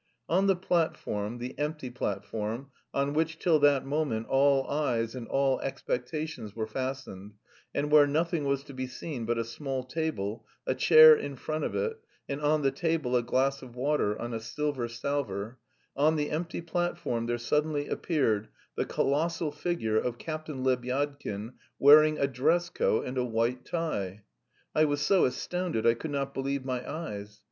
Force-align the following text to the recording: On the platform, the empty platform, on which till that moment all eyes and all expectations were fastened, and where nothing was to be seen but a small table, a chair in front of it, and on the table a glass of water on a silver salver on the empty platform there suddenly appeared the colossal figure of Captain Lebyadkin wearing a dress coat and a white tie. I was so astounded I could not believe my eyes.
On 0.27 0.47
the 0.47 0.55
platform, 0.55 1.37
the 1.37 1.53
empty 1.59 1.91
platform, 1.91 2.71
on 2.91 3.13
which 3.13 3.37
till 3.37 3.59
that 3.59 3.85
moment 3.85 4.25
all 4.29 4.65
eyes 4.67 5.13
and 5.13 5.27
all 5.27 5.59
expectations 5.59 6.55
were 6.55 6.65
fastened, 6.65 7.33
and 7.75 7.91
where 7.91 8.07
nothing 8.07 8.45
was 8.45 8.63
to 8.63 8.73
be 8.73 8.87
seen 8.87 9.27
but 9.27 9.37
a 9.37 9.43
small 9.43 9.83
table, 9.83 10.47
a 10.65 10.73
chair 10.73 11.15
in 11.15 11.35
front 11.35 11.65
of 11.65 11.75
it, 11.75 11.97
and 12.27 12.41
on 12.41 12.63
the 12.63 12.71
table 12.71 13.15
a 13.15 13.21
glass 13.21 13.61
of 13.61 13.75
water 13.75 14.19
on 14.19 14.33
a 14.33 14.39
silver 14.39 14.87
salver 14.87 15.59
on 15.95 16.15
the 16.15 16.31
empty 16.31 16.61
platform 16.61 17.27
there 17.27 17.37
suddenly 17.37 17.87
appeared 17.87 18.47
the 18.75 18.85
colossal 18.85 19.51
figure 19.51 19.97
of 19.99 20.17
Captain 20.17 20.63
Lebyadkin 20.63 21.53
wearing 21.77 22.17
a 22.17 22.25
dress 22.25 22.71
coat 22.71 23.05
and 23.05 23.19
a 23.19 23.23
white 23.23 23.65
tie. 23.65 24.23
I 24.73 24.83
was 24.85 25.01
so 25.01 25.25
astounded 25.25 25.85
I 25.85 25.93
could 25.93 26.09
not 26.09 26.33
believe 26.33 26.65
my 26.65 26.91
eyes. 26.91 27.39